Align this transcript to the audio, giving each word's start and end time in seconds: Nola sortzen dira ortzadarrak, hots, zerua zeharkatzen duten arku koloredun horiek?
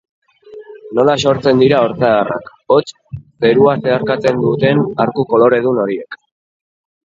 Nola 0.99 1.13
sortzen 1.25 1.61
dira 1.63 1.81
ortzadarrak, 1.89 2.49
hots, 2.77 2.87
zerua 3.45 3.77
zeharkatzen 3.85 4.43
duten 4.47 4.83
arku 5.07 5.29
koloredun 5.37 5.81
horiek? 5.87 6.21